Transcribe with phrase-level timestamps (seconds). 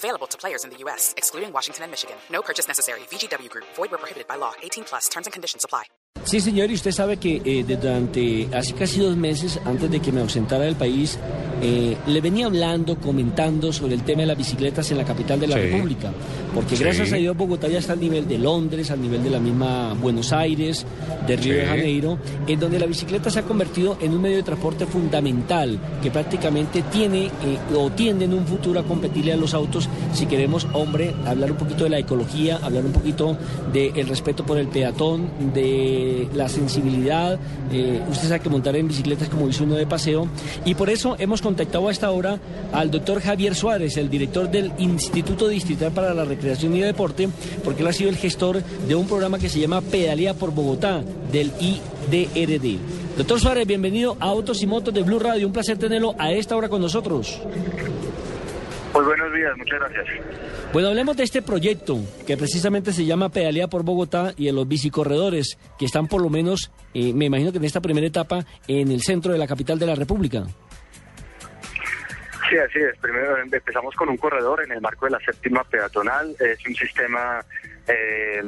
[0.00, 2.16] Available to players in the U.S., excluding Washington and Michigan.
[2.32, 3.00] No purchase necessary.
[3.10, 3.66] VGW Group.
[3.76, 4.52] Void where prohibited by law.
[4.62, 5.08] 18 plus.
[5.10, 5.84] Terms and conditions apply.
[6.24, 10.10] Sí, señor, y usted sabe que eh, durante hace casi dos meses, antes de que
[10.10, 11.18] me ausentara del país,
[11.62, 15.46] eh, le venía hablando, comentando sobre el tema de las bicicletas en la capital de
[15.46, 15.62] la Sí.
[15.62, 16.10] República.
[16.54, 16.82] Porque Sí.
[16.84, 19.94] gracias a Dios Bogotá ya está al nivel de Londres, al nivel de la misma
[19.94, 20.84] Buenos Aires,
[21.26, 21.66] de Río de.
[21.66, 26.10] Janeiro, en donde la bicicleta se ha convertido en un medio de transporte fundamental que
[26.10, 27.30] prácticamente tiene eh,
[27.76, 31.56] o tiende en un futuro a competirle a los autos si queremos, hombre, hablar un
[31.58, 33.36] poquito de la ecología, hablar un poquito
[33.72, 37.38] del respeto por el peatón, de la sensibilidad.
[37.72, 40.26] eh, usted sabe que montar en bicicleta es como dice uno de paseo.
[40.64, 42.38] Y por eso hemos contactado a esta hora
[42.72, 47.28] al doctor Javier Suárez, el director del Instituto Distrital para la Recreación y Deporte,
[47.64, 51.02] porque él ha sido el gestor de un programa que se llama Pedalía por Bogotá,
[51.32, 52.78] del IDRD.
[53.18, 55.44] Doctor Suárez, bienvenido a Autos y Motos de Blue Radio.
[55.44, 57.42] Un placer tenerlo a esta hora con nosotros.
[58.92, 60.06] Pues buenos días, muchas gracias.
[60.72, 64.68] Bueno, hablemos de este proyecto que precisamente se llama Pedalía por Bogotá y de los
[64.68, 68.92] bicicorredores que están por lo menos, eh, me imagino que en esta primera etapa, en
[68.92, 70.46] el centro de la capital de la República.
[72.50, 72.98] Sí, así es.
[72.98, 76.34] Primero empezamos con un corredor en el marco de la séptima peatonal.
[76.40, 77.44] Es un sistema
[77.86, 78.42] eh,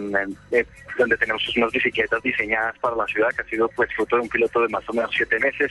[0.50, 0.64] eh,
[0.98, 4.28] donde tenemos unas bicicletas diseñadas para la ciudad, que ha sido pues fruto de un
[4.28, 5.70] piloto de más o menos siete meses,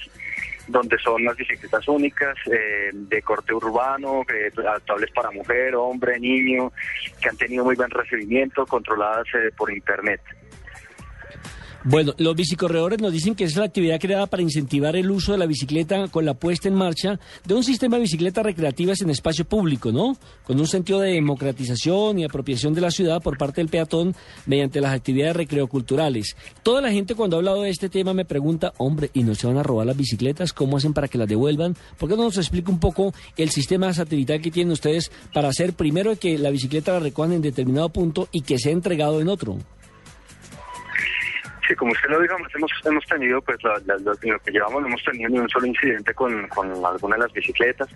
[0.70, 4.24] donde son unas bicicletas únicas, eh, de corte urbano,
[4.58, 6.72] adaptables para mujer, hombre, niño,
[7.22, 10.22] que han tenido muy buen recibimiento, controladas por internet.
[11.84, 15.40] Bueno, los bicicorredores nos dicen que es la actividad creada para incentivar el uso de
[15.40, 19.46] la bicicleta con la puesta en marcha de un sistema de bicicletas recreativas en espacio
[19.46, 20.16] público, ¿no?
[20.44, 24.14] Con un sentido de democratización y apropiación de la ciudad por parte del peatón
[24.46, 26.36] mediante las actividades recreoculturales.
[26.62, 29.48] Toda la gente cuando ha hablado de este tema me pregunta, hombre, ¿y no se
[29.48, 30.54] van a robar las bicicletas?
[30.54, 31.76] ¿Cómo hacen para que las devuelvan?
[31.98, 35.74] ¿Por qué no nos explica un poco el sistema satelital que tienen ustedes para hacer
[35.74, 39.58] primero que la bicicleta la recojan en determinado punto y que sea entregado en otro?
[41.76, 45.30] Como usted lo dijo, hemos, hemos tenido, pues la- lo, que llevamos, no hemos tenido
[45.30, 46.48] ni un solo incidente con,
[46.84, 47.90] alguna de las bicicletas.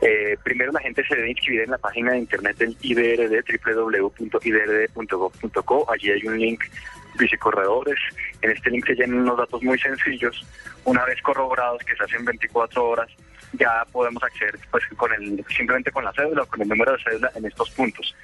[0.00, 3.42] Eh, primero, la gente se debe inscribir en la página de internet del IDRD,
[4.74, 5.92] www.idrd.gov.co.
[5.92, 6.62] Allí hay un link,
[7.18, 7.98] bicicorredores.
[8.42, 10.46] En este link se llenan unos datos muy sencillos.
[10.84, 13.08] Una vez corroborados, que se hacen 24 horas,
[13.52, 17.02] ya podemos acceder pues con el simplemente con la cédula o con el número de
[17.02, 18.14] cédula en estos puntos.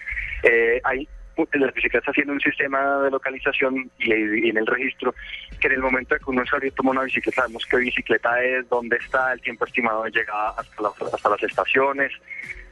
[0.43, 1.09] Eh, hay
[1.53, 5.15] las bicicletas tienen un sistema de localización y, en el registro
[5.61, 8.97] que en el momento que un usuario toma una bicicleta sabemos qué bicicleta es, dónde
[8.97, 12.12] está, el tiempo estimado de llegada hasta, hasta las estaciones.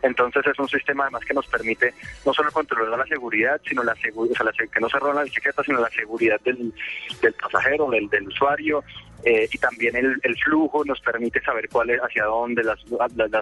[0.01, 1.93] Entonces es un sistema además que nos permite
[2.25, 4.99] no solo controlar la seguridad, sino la segu- o sea, la se- que no se
[4.99, 6.73] roban la bicicleta, sino la seguridad del,
[7.21, 8.85] del pasajero, del, usuario,
[9.25, 12.81] eh, y también el, flujo nos permite saber cuál es, hacia dónde, las,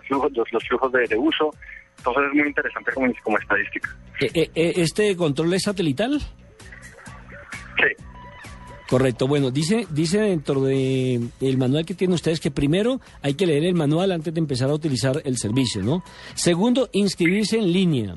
[0.06, 1.50] flujos, los, los flujos de uso.
[1.98, 3.96] Entonces es muy interesante como, como estadística.
[4.20, 6.20] Eh, eh, eh, ¿Este control es satelital?
[6.20, 8.04] Sí.
[8.88, 9.26] Correcto.
[9.26, 13.64] Bueno, dice, dice dentro de el manual que tienen ustedes que primero hay que leer
[13.64, 16.04] el manual antes de empezar a utilizar el servicio, ¿no?
[16.34, 18.14] Segundo, inscribirse en línea.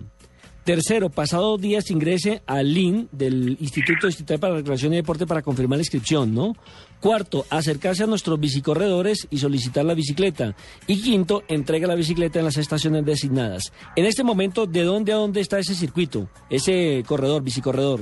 [0.64, 5.42] Tercero, pasado días ingrese al link del Instituto Distrital para la Recreación y Deporte para
[5.42, 6.54] confirmar la inscripción, ¿no?
[7.00, 10.54] Cuarto, acercarse a nuestros bicicorredores y solicitar la bicicleta.
[10.86, 13.74] Y quinto, entrega la bicicleta en las estaciones designadas.
[13.96, 16.30] En este momento, ¿de dónde a dónde está ese circuito?
[16.50, 18.02] Ese corredor, bicicorredor.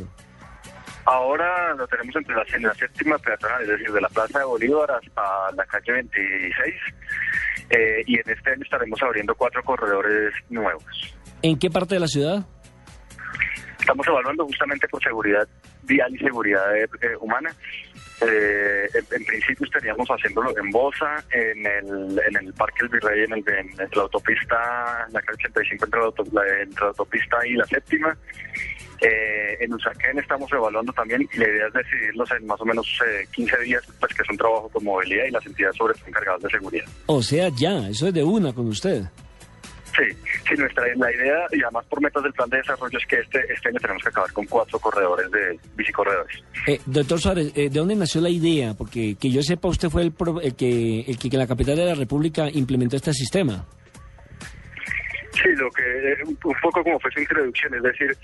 [1.06, 4.92] Ahora lo tenemos entre en la séptima peatonal, es decir, de la Plaza de Bolívar
[4.92, 6.76] hasta la calle 26.
[7.70, 11.18] eh, y en este año estaremos abriendo cuatro corredores nuevos.
[11.42, 12.46] ¿En qué parte de la ciudad?
[13.80, 15.48] Estamos evaluando justamente por seguridad
[15.84, 17.50] vial y seguridad eh, eh, humana.
[18.20, 23.24] Eh, en, en principio estaríamos haciéndolo en Bosa, en el, en el Parque El Virrey,
[23.24, 27.38] en, el, en, la autopista, la calle 85 entre la, auto- la- entre la autopista
[27.48, 28.18] y la séptima.
[29.00, 33.00] Eh, en Usaquén estamos evaluando también y la idea es decidirlos en más o menos
[33.08, 36.42] eh, 15 días, pues que es un trabajo con movilidad y las entidades sobre encargadas
[36.42, 36.86] de seguridad.
[37.06, 39.04] O sea, ya, eso es de una con usted.
[39.98, 40.04] Sí,
[40.48, 43.40] sí, nuestra la idea y además por metas del plan de desarrollo es que este,
[43.52, 46.44] este año tenemos que acabar con cuatro corredores de bicicorredores.
[46.68, 48.76] Eh, doctor Suárez, eh, ¿de dónde nació la idea?
[48.76, 51.76] Porque que yo sepa, usted fue el, pro- el que, el que en la capital
[51.78, 53.66] de la República implementó este sistema.
[55.34, 55.84] Sí, lo que
[56.26, 58.18] un un poco como fue su introducción, es decir,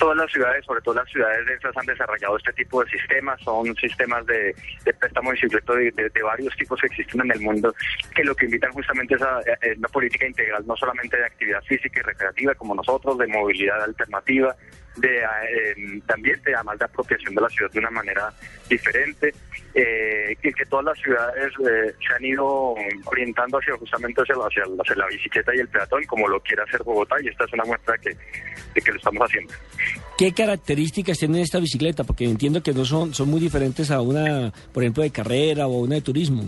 [0.00, 3.40] todas las ciudades, sobre todo las ciudades densas, han desarrollado este tipo de sistemas.
[3.42, 4.54] Son sistemas de,
[4.84, 7.72] de préstamo y de, de, varios tipos que existen en el mundo,
[8.14, 9.40] que lo que invitan justamente es a,
[9.76, 14.56] una política integral, no solamente de actividad física y recreativa como nosotros, de movilidad alternativa,
[14.96, 18.32] de eh, también de además de apropiación de la ciudad de una manera
[18.68, 19.32] diferente
[19.74, 22.74] eh, que, que todas las ciudades eh, se han ido
[23.04, 27.16] orientando hacia justamente hacia, hacia, la bicicleta y el peatón como lo quiere hacer Bogotá
[27.22, 29.54] y esta es una muestra de que lo estamos haciendo.
[30.20, 32.04] ¿Qué características tiene esta bicicleta?
[32.04, 35.80] Porque entiendo que no son, son muy diferentes a una, por ejemplo, de carrera o
[35.80, 36.42] una de turismo.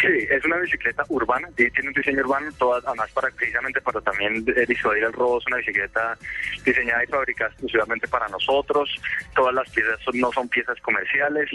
[0.00, 4.44] Sí, es una bicicleta urbana, tiene un diseño urbano, todas, además para precisamente para también
[4.56, 6.16] eh, disuadir el robo, es una bicicleta
[6.64, 8.90] diseñada y fabricada exclusivamente para nosotros,
[9.34, 11.50] todas las piezas no son piezas comerciales,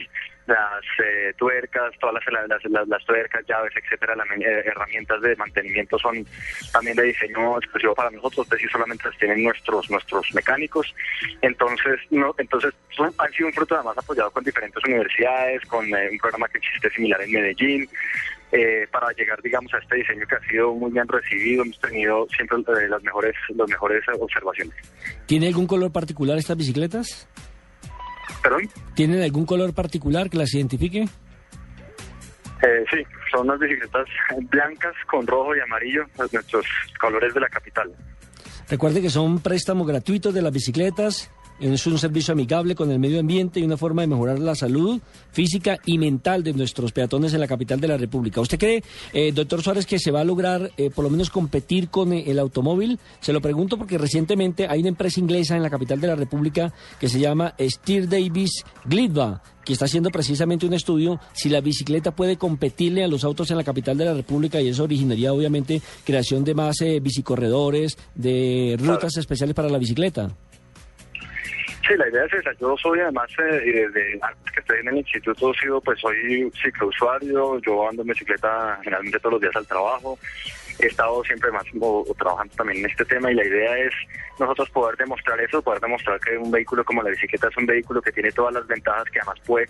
[0.48, 6.25] las eh, tuercas, todas las, las, tuercas, llaves, etcétera, las eh, herramientas de mantenimiento son
[6.72, 10.94] también de diseño exclusivo para nosotros, es decir, solamente las tienen nuestros nuestros mecánicos.
[11.42, 12.74] Entonces, no, entonces
[13.18, 17.22] han sido un fruto además apoyado con diferentes universidades, con un programa que existe similar
[17.22, 17.90] en Medellín,
[18.51, 21.63] eh, para llegar, digamos, a este diseño que ha sido muy bien recibido.
[21.63, 24.75] Hemos tenido siempre eh, las mejores, las mejores observaciones.
[25.25, 27.28] ¿Tiene algún color particular estas bicicletas?
[28.42, 28.69] ¿Perdón?
[28.96, 31.07] ¿Tienen algún color particular que las identifique?
[32.62, 34.07] Eh, sí, son unas bicicletas
[34.50, 36.66] blancas con rojo y amarillo, nuestros
[37.00, 37.92] colores de la capital.
[38.69, 43.20] Recuerde que son préstamos gratuitos de las bicicletas es un servicio amigable con el medio
[43.20, 45.02] ambiente y una forma de mejorar la salud
[45.32, 48.42] física y mental de nuestros peatones en la capital de la República.
[48.42, 48.84] ¿Usted cree,
[49.14, 52.24] eh, doctor Suárez, que se va a lograr eh, por lo menos competir con eh,
[52.28, 53.00] el automóvil?
[53.20, 56.74] Se lo pregunto porque recientemente hay una empresa inglesa en la capital de la República
[57.00, 62.16] que se llama Steer Davis Glidva que está haciendo precisamente un estudio si la bicicleta
[62.16, 65.80] puede competirle a los autos en la capital de la República y eso originaría obviamente
[66.06, 70.32] creación de más bicicorredores, de rutas especiales para la bicicleta.
[71.89, 72.51] Sí, la idea es esa.
[72.62, 77.59] Yo soy además, eh, de, antes que estoy en el instituto, sido, pues soy ciclousuario,
[77.62, 80.19] yo ando en bicicleta generalmente todos los días al trabajo.
[80.77, 81.63] He estado siempre más
[82.15, 83.94] trabajando también en este tema y la idea es
[84.39, 88.01] nosotros poder demostrar eso, poder demostrar que un vehículo como la bicicleta es un vehículo
[88.03, 89.65] que tiene todas las ventajas, que además puede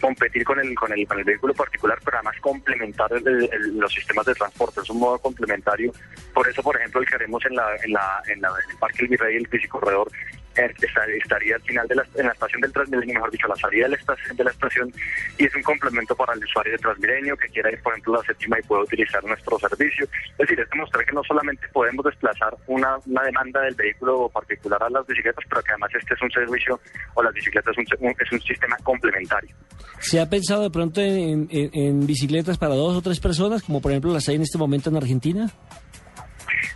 [0.00, 4.34] competir con el, con, el, con el vehículo particular, pero además complementar los sistemas de
[4.34, 4.80] transporte.
[4.80, 5.92] Es un modo complementario.
[6.34, 9.02] Por eso, por ejemplo, el que haremos en, la, en, la, en, la, el Parque
[9.02, 10.10] El Virrey, el bicicorredor,
[10.56, 13.84] estaría al final de la, en la estación del Transmilenio, mejor dicho, a la salida
[13.84, 14.92] de la, estación,
[15.38, 18.18] y es un complemento para el usuario de Transmilenio que quiera ir, por ejemplo, a
[18.18, 20.04] la séptima y pueda utilizar nuestro servicio.
[20.04, 24.82] Es decir, es demostrar que no solamente podemos desplazar una, una demanda del vehículo particular
[24.82, 26.80] a las bicicletas, pero que además este es un servicio,
[27.14, 29.54] o las bicicletas es un, es un sistema complementario.
[29.98, 33.90] ¿Se ha pensado de pronto en, en bicicletas para dos o tres personas, como por
[33.90, 35.50] ejemplo las hay en este momento en Argentina?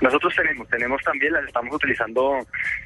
[0.00, 2.38] Nosotros tenemos, tenemos también, las estamos utilizando,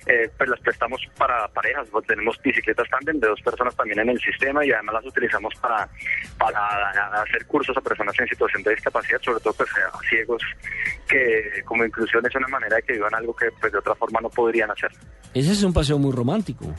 [0.07, 4.09] eh, pues las prestamos para parejas, pues tenemos bicicletas también de dos personas también en
[4.11, 5.89] el sistema y además las utilizamos para,
[6.39, 10.43] para hacer cursos a personas en situación de discapacidad, sobre todo pues a ciegos,
[11.09, 14.21] que como inclusión es una manera de que vivan algo que pues de otra forma
[14.21, 14.91] no podrían hacer.
[15.33, 16.75] Ese es un paseo muy romántico.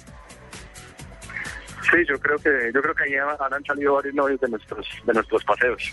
[1.92, 5.14] Sí, yo creo que yo creo que ahí han salido varios novios de nuestros de
[5.14, 5.84] nuestros paseos.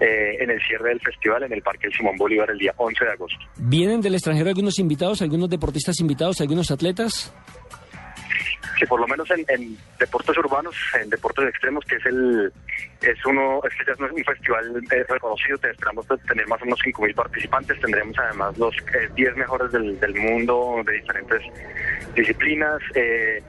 [0.01, 3.11] eh, en el cierre del festival en el Parque Simón Bolívar el día 11 de
[3.11, 3.39] agosto.
[3.57, 7.33] ¿Vienen del extranjero algunos invitados, algunos deportistas invitados, algunos atletas?
[8.77, 12.53] que por lo menos en, deportes urbanos, en deportes extremos, que es el
[13.01, 16.81] es uno, es que ya es un festival eh, reconocido, esperamos tener más o menos
[16.81, 18.75] 5.000 participantes, tendremos además los
[19.15, 21.43] 10 eh, mejores del, mundo de diferentes
[22.15, 22.81] disciplinas.
[22.95, 23.43] Eh,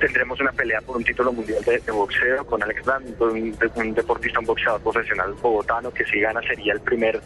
[0.00, 4.46] tendremos una pelea por un título mundial de, boxeo con Alex Brand, un, deportista, un
[4.46, 7.20] boxeador profesional bogotano que si gana sería el primer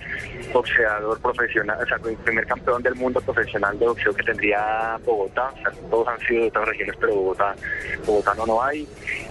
[0.52, 5.50] boxeador profesional, o sea, el primer campeón del mundo profesional de boxeo que tendría Bogotá.
[5.50, 7.54] O sea, todos han sido de otras regiones, pero Bogotá,
[8.06, 8.86] Bogotá no, hay.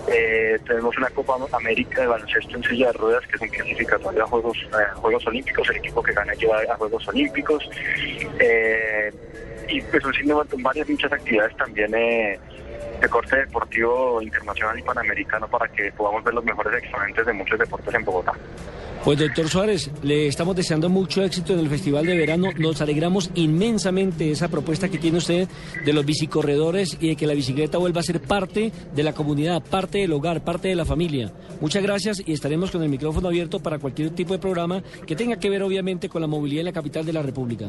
[0.08, 4.24] Eh, tenemos una Copa América de baloncesto en silla de ruedas que es un clasificatorio
[4.24, 4.58] a Juegos,
[4.96, 5.70] Juegos Olímpicos.
[5.70, 7.70] El equipo que gana lleva a Juegos Olímpicos.
[8.40, 9.12] Eh,
[9.70, 12.40] y pues un varias muchas actividades también eh,
[13.00, 17.60] de corte deportivo internacional y panamericano para que podamos ver los mejores exponentes de muchos
[17.60, 18.34] deportes en Bogotá.
[19.04, 22.50] Pues doctor Suárez, le estamos deseando mucho éxito en el Festival de Verano.
[22.58, 25.48] Nos alegramos inmensamente de esa propuesta que tiene usted
[25.86, 29.64] de los bicicorredores y de que la bicicleta vuelva a ser parte de la comunidad,
[29.64, 31.32] parte del hogar, parte de la familia.
[31.62, 35.38] Muchas gracias y estaremos con el micrófono abierto para cualquier tipo de programa que tenga
[35.38, 37.68] que ver obviamente con la movilidad en la capital de la República.